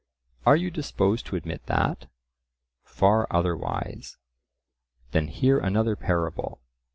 [0.47, 2.09] Are you disposed to admit that?
[2.83, 4.17] "Far otherwise."
[5.11, 6.59] Then hear another parable.